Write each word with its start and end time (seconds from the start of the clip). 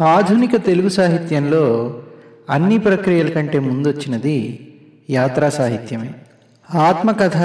ఆధునిక 0.00 0.56
తెలుగు 0.56 0.88
సాహిత్యంలో 0.88 1.94
అన్ని 2.50 2.78
ప్రక్రియల 2.78 3.28
కంటే 3.28 3.58
ముందొచ్చినది 3.58 4.68
యాత్రా 5.10 5.48
సాహిత్యమే. 5.48 6.10
ఆత్మకథ 6.74 7.36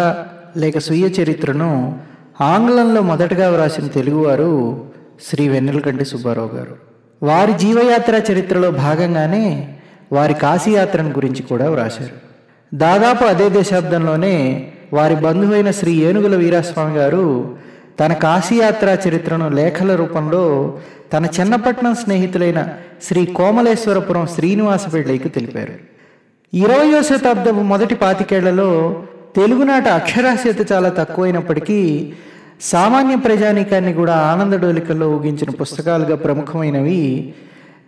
లేక 0.57 0.77
స్వీయ 0.77 1.07
చరిత్రను 1.07 1.99
ఆంగ్లంలో 2.41 3.01
మొదటగా 3.01 3.49
వ్రాసిన 3.49 3.87
తెలుగువారు 3.87 4.85
శ్రీ 5.23 5.47
వెన్నెలకంటి 5.47 6.05
సుబ్బారావు 6.05 6.55
గారు. 6.55 6.75
వారి 7.23 7.53
జీవయాత్ర 7.53 8.21
చరిత్రలో 8.31 8.71
భాగంగానే 8.71 9.77
వారి 10.11 10.33
కాశీయాత్రను 10.33 11.09
గురించి 11.09 11.41
కూడా 11.41 11.69
వ్రాశారు. 11.69 12.27
దాదాపు 12.75 13.23
అదే 13.23 13.61
దశాబ్దంలోనే 13.61 14.67
వారి 14.93 15.15
బంధువైన 15.15 15.71
శ్రీ 15.71 15.91
ఏనుగుల 15.91 16.35
వీరాస్వామి 16.35 16.95
గారు 16.95 17.55
తన 17.99 18.13
కాశీయాత్ర 18.13 18.97
చరిత్రను 19.07 19.49
లేఖల 19.49 19.95
రూపంలో 19.95 20.43
తన 21.13 21.25
చిన్నపట్నం 21.25 21.95
స్నేహితులైన 21.95 22.67
శ్రీ 23.03 23.25
కోమలేశ్వరపురం 23.25 24.27
శ్రీనివాస 24.27 24.93
పిళ్ళైకి 24.93 25.29
తెలిపారు. 25.29 25.73
ఇరవయో 26.53 27.01
శతాబ్దపు 27.01 27.61
మొదటి 27.61 27.95
పాతికేళ్ళలో 27.95 28.69
తెలుగునాట 29.35 29.87
అక్షరాస్యత 29.87 30.71
చాలా 30.71 30.89
తక్కువైనప్పటికీ 30.89 32.13
సామాన్య 32.61 33.15
ప్రజానీకాన్ని 33.15 33.93
కూడా 33.93 34.15
ఆనందడోలికల్లో 34.15 35.09
ఊగించిన 35.09 35.49
పుస్తకాలుగా 35.49 36.15
ప్రముఖమైనవి 36.15 37.33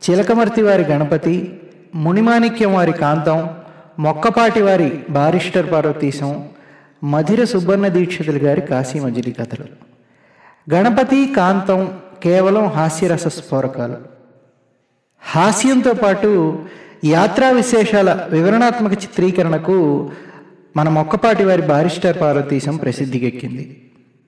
చిలకమర్తి 0.03 0.61
వారి 0.61 0.83
గణపతి 0.83 1.53
మునిమాణిక్యం 1.95 2.73
వారి 2.73 2.91
కాంతం 2.91 3.49
మొక్కపాటి 3.99 4.61
వారి 4.61 4.89
బారిస్టర్ 5.09 5.71
పార్వతీశం 5.71 6.43
మధిర 7.03 7.43
సుబ్బన్న 7.43 7.87
దీక్షితులు 7.87 8.37
గారి 8.37 8.61
కాశీ 8.61 8.99
మజిలీ 8.99 9.31
కథలు. 9.31 9.88
గణపతి 10.73 11.33
కాంతం 11.37 11.91
కేవలం 12.23 12.65
హాస్యరస 12.67 13.27
స్ఫోరకాలు. 13.27 13.97
హాస్యంతో 15.31 15.93
పాటు 15.93 16.59
యాత్రా 17.05 17.49
విశేషాల 17.49 18.27
వివరణాత్మక 18.29 18.91
చిత్రీకరణకు 18.91 20.09
మన 20.77 20.89
మొక్కపాటి 20.89 21.43
వారి 21.43 21.61
బారిస్టర్ 21.61 22.21
పార్వతీశం 22.21 22.77
ప్రసిద్ధికెక్కింది. 22.77 23.81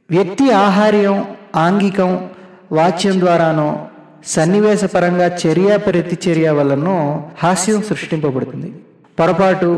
వ్యక్తి 0.09 0.51
ఆహార్యం 0.51 1.25
ఆంగికం 1.55 2.29
వాచ్యం 2.71 3.19
ద్వారానో 3.19 3.85
సన్నివేశపరంగా 4.25 5.27
చర్య 5.41 5.77
ప్రతిచర్య 5.77 6.49
వలనో 6.49 6.97
హాస్యం 7.43 7.81
సృష్టింపబడుతుంది. 7.81 8.73
పొరపాటు 9.19 9.69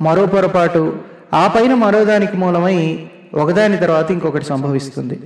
మరో 0.00 0.26
పొరపాటు 0.26 0.96
ఆ 1.34 1.46
పైన 1.48 1.74
మరోదానికి 1.74 2.36
మూలమై 2.36 3.06
ఒకదాని 3.34 3.76
తర్వాత 3.76 4.10
ఇంకొకటి 4.10 4.44
సంభవిస్తుంది. 4.44 5.18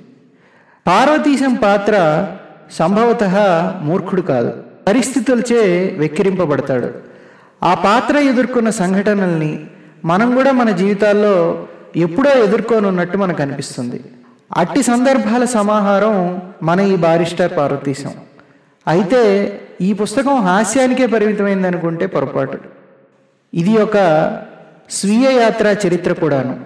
పార్వతీశం 0.87 1.55
పాత్ర 1.55 2.27
సంభవత 2.73 3.25
మూర్ఖుడు 3.83 4.23
కాదు. 4.23 4.53
పరిస్థితులచే 4.87 5.95
వెక్కిరింపబడతాడు. 5.99 6.91
ఆ 7.63 7.75
పాత్ర 7.75 8.19
ఎదుర్కొన్న 8.19 8.71
సంఘటనల్ని 8.71 9.67
మనం 10.05 10.35
కూడా 10.35 10.53
మన 10.53 10.71
జీవితాల్లో 10.71 11.67
ఎప్పుడో 11.97 12.31
ఎదుర్కొనున్నట్టు 12.31 13.19
మనకు 13.19 13.43
అనిపిస్తుంది. 13.43 14.01
అట్టి 14.57 14.83
సందర్భాల 14.83 15.45
సమాహారం 15.45 16.43
మన 16.63 16.81
ఈ 16.81 16.97
బారిస్టర్ 16.97 17.57
పార్వతీశం. 17.57 18.13
అయితే 18.89 19.53
ఈ 19.81 19.93
పుస్తకం 19.93 20.41
హాస్యానికే 20.41 21.07
పరిమితమైంది 21.07 21.69
అనుకుంటే 21.69 22.07
పొరపాటు. 22.07 22.59
ఇది 23.55 23.79
ఒక 23.79 23.97
స్వీయ 24.91 25.41
యాత్ర 25.41 25.77
చరిత్ర 25.87 26.13
కూడాను. 26.13 26.61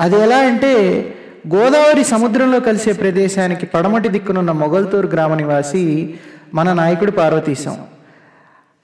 అది 0.00 0.16
ఎలా 0.16 0.38
అంటే 0.38 1.04
గోదావరి 1.48 2.04
సముద్రంలో 2.04 2.60
కలిసే 2.60 2.92
ప్రదేశానికి 2.92 3.66
పడమటి 3.66 4.08
దిక్కునున్న 4.08 4.52
మొగల్తూరు 4.52 5.08
గ్రామ 5.08 5.34
నివాసి 5.34 6.14
మన 6.54 6.72
నాయకుడు 6.72 7.10
పార్వతీశం. 7.10 7.76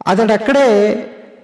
అతడు 0.06 0.33
అక్కడే 0.33 0.69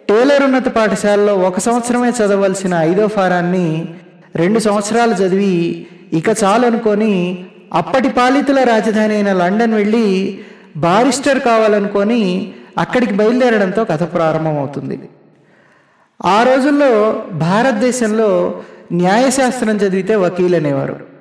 టేలర్ 0.08 0.42
ఉన్నత 0.42 0.68
పాఠశాలలో 0.68 1.34
ఒక 1.34 1.58
సంవత్సరమే 1.58 2.10
చదవలసిన 2.10 2.74
ఐదో 2.74 3.06
ఫారాన్ని 3.06 3.88
రెండు 4.36 4.58
సంవత్సరాలు 4.58 5.12
చదివి 5.12 5.86
ఇక 6.12 6.28
చాలు 6.44 6.66
అనుకొని 6.66 7.44
అప్పటి 7.74 8.08
పాలితుల 8.08 8.62
రాజధాని 8.62 9.14
అయిన 9.14 9.32
లండన్ 9.32 9.74
వెళ్ళి 9.74 10.38
బారిస్టర్ 10.76 11.40
కావాలనుకొని 11.40 12.52
అక్కడికి 12.78 13.14
బయలుదేరడంతో 13.14 13.84
కథ 13.84 14.02
ప్రారంభమవుతుంది. 14.02 15.00
ఆ 16.24 16.42
రోజుల్లో 16.42 17.22
భారతదేశంలో 17.32 18.62
న్యాయశాస్త్రం 18.92 19.76
చదివితే 19.76 20.16
వకీల్ 20.16 20.54
అనేవారు 20.54 21.13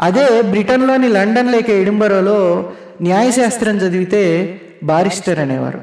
అదే 0.00 0.42
బ్రిటన్లోని 0.42 1.08
లండన్ 1.08 1.52
లేక 1.52 1.70
ఎడింబరోలో 1.70 2.72
న్యాయశాస్త్రం 3.02 3.76
చదివితే 3.76 4.22
బారిస్టర్ 4.82 5.38
అనేవారు. 5.38 5.82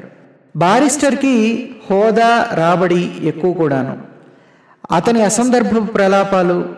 బారిస్టర్కి 0.56 1.70
హోదా 1.90 2.46
రాబడి 2.54 3.10
ఎక్కువ 3.22 3.52
కూడాను. 3.52 3.98
అతని 4.96 5.22
అసందర్భ 5.22 5.94
ప్రలాపాలు 5.94 6.68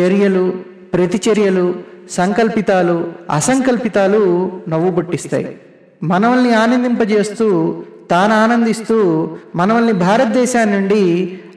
చర్యలు 0.00 0.52
ప్రతిచర్యలు 0.92 1.74
సంకల్పితాలు 2.10 3.12
అసంకల్పితాలు 3.30 4.52
నవ్వు 4.68 4.90
పుట్టిస్తాయి 4.90 5.58
మనల్ని 6.02 6.54
ఆనందింపజేస్తూ 6.54 7.82
తాను 8.10 8.34
ఆనందిస్తూ 8.34 9.28
మనల్ని 9.56 9.92
భారతదేశాన్ని 9.92 10.80
నుండి 10.80 11.02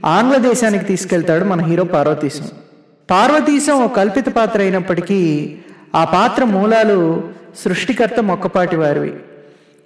ఆంగ్లదేశానికి 0.06 0.86
తీసుకెళ్తాడు 0.86 1.46
మన 1.46 1.62
హీరో 1.62 1.84
పార్వతీశం. 1.84 2.46
పార్వతీశం 3.12 3.84
ఒక 3.84 3.96
కల్పిత 3.96 4.30
పాత్ర 4.30 4.60
అయినప్పటికీ 4.60 5.56
ఆ 5.96 6.04
పాత్ర 6.04 6.44
మూలాలు 6.44 7.30
సృష్టికర్త 7.66 8.20
మొక్కపాటి 8.20 8.76
వారివి 8.76 9.14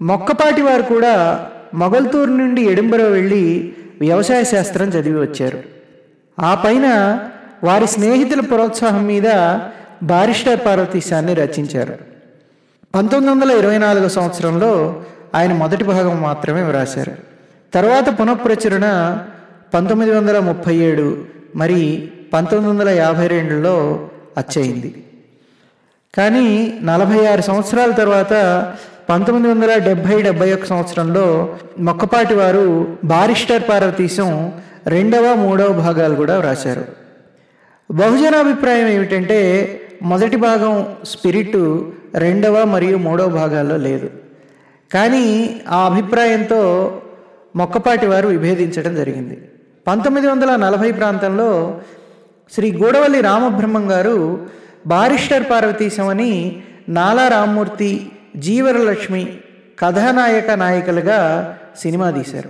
మొక్కపాటి 0.01 0.61
వారు 0.61 0.81
కూడా 0.81 1.45
మొగల్తూరు 1.73 2.29
నుండి 2.29 2.61
ఎడింబరో 2.61 3.03
వెళ్ళి 3.03 3.73
వ్యవసాయ 4.01 4.43
శాస్త్రం 4.43 4.87
చదివి 4.87 5.21
వచ్చారు. 5.21 5.63
ఆ 6.39 6.55
పైన 6.55 7.19
వారి 7.63 7.87
స్నేహితుల 7.87 8.39
ప్రోత్సాహం 8.39 9.07
మీద 9.07 9.59
బారిస్టర్ 10.03 10.65
పార్వతీశాన్ని 10.65 11.33
రచించారు. 11.33 11.97
పంతొమ్మిది 12.95 13.35
వందల 13.35 13.51
ఇరవై 13.51 13.77
నాలుగో 13.77 14.09
సంవత్సరంలో 14.09 15.03
ఆయన 15.35 15.53
మొదటి 15.53 15.83
భాగం 15.83 16.21
మాత్రమే 16.21 16.61
వ్రాశారు. 16.61 17.11
తర్వాత 17.73 18.19
పునఃప్రచురణ 18.19 19.17
పంతొమ్మిది 19.73 20.11
వందల 20.11 20.39
ముప్పై 20.39 20.75
ఏడు 20.75 21.25
మరి 21.55 22.09
పంతొమ్మిది 22.33 22.69
వందల 22.69 22.89
యాభై 22.89 23.27
రెండులో 23.27 24.07
అచ్చయింది. 24.37 25.03
కానీ 26.17 26.73
నలభై 26.83 27.25
ఆరు 27.25 27.41
సంవత్సరాల 27.41 27.91
తర్వాత 27.91 28.33
పంతొమ్మిది 29.09 29.53
వందల 29.53 29.77
డెబ్భై 29.77 30.21
డెబ్బై 30.21 30.53
ఒక 30.53 30.65
సంవత్సరంలో 30.65 31.57
మొక్కపాటి 31.79 32.33
వారు 32.33 32.97
బారిస్టర్ 33.03 33.63
పార్వతీశం 33.69 34.51
రెండవ 34.87 35.33
మూడవ 35.33 35.67
భాగాలు 35.67 36.15
కూడా 36.15 36.37
వ్రాశారు. 36.37 36.85
బహుజన 37.91 38.35
అభిప్రాయం 38.35 38.87
ఏమిటంటే 38.87 39.39
మొదటి 40.01 40.35
భాగం 40.35 40.87
స్పిరిట్ 41.05 41.81
రెండవ 42.15 42.63
మరియు 42.63 42.97
మూడవ 42.97 43.27
భాగాల్లో 43.29 43.77
లేదు. 43.77 44.09
కానీ 44.93 45.61
ఆ 45.69 45.85
అభిప్రాయంతో 45.85 46.61
మొక్కపాటి 47.55 48.05
వారు 48.05 48.27
విభేదించడం 48.27 48.95
జరిగింది. 48.95 49.49
పంతొమ్మిది 49.87 50.27
వందల 50.27 50.55
నలభై 50.55 50.91
ప్రాంతంలో 50.91 51.77
శ్రీ 52.51 52.71
గూడవల్లి 52.71 53.21
రామబ్రహ్మం 53.21 53.91
గారు 53.91 54.47
బారిస్టర్ 54.87 55.45
పార్వతీశం 55.51 56.07
అని 56.07 56.61
నాలా 56.89 57.27
రామ్మూర్తి 57.27 58.11
జీవరలక్ష్మి 58.35 59.37
కథానాయక 59.79 60.51
నాయకులుగా 60.51 61.19
సినిమా 61.77 62.09
తీశారు. 62.09 62.49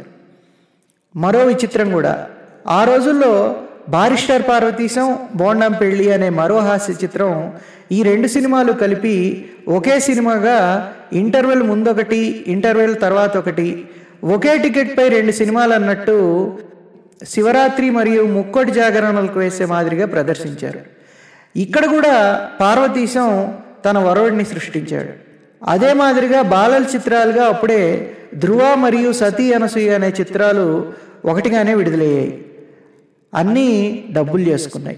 మరో 1.16 1.40
విచిత్రం 1.40 1.92
కూడా. 1.92 2.28
ఆ 2.68 2.84
రోజుల్లో 2.84 3.56
బారిస్టర్ 3.90 4.44
పార్వతీశం 4.50 5.18
బోండం 5.36 5.74
పెళ్ళి 5.74 6.14
అనే 6.14 6.30
మరో 6.30 6.60
హాస్య 6.60 6.94
చిత్రం 6.94 7.54
ఈ 7.92 8.04
రెండు 8.04 8.28
సినిమాలు 8.28 8.72
కలిపి 8.74 9.48
ఒకే 9.68 10.00
సినిమాగా 10.00 10.58
ఇంటర్వెల్ 11.14 11.64
ముందొకటి 11.64 12.44
ఇంటర్వెల్ 12.48 12.96
తర్వాత 13.02 13.38
ఒకటి 13.38 13.86
ఒకే 14.24 14.58
టికెట్పై 14.58 15.10
రెండు 15.10 15.32
సినిమాలు 15.32 15.74
అన్నట్టు 15.74 16.18
శివరాత్రి 17.26 17.90
మరియు 17.90 18.24
ముక్కోటి 18.24 18.72
జాగరణలకు 18.72 19.40
వేసే 19.40 19.66
మాదిరిగా 19.66 20.06
ప్రదర్శించారు. 20.06 20.80
ఇక్కడ 21.56 21.86
కూడా 21.86 22.48
పార్వతీశం 22.62 23.58
తన 23.86 23.98
వరుడిని 23.98 24.46
సృష్టించాడు. 24.46 25.10
అదే 25.66 25.94
మాదిరిగా 25.94 26.42
బాలల 26.42 26.86
చిత్రాలుగా 26.96 27.46
అప్పుడే 27.46 28.12
ధ్రువ 28.36 28.76
మరియు 28.76 29.12
సతీ 29.12 29.54
అనసూయ 29.54 29.90
అనే 29.90 30.10
చిత్రాలు 30.10 30.94
ఒకటిగానే 31.26 31.74
విడుదలయ్యాయి. 31.74 32.46
అన్నీ 33.34 34.06
డబ్బులు 34.12 34.42
చేసుకున్నాయి. 34.42 34.98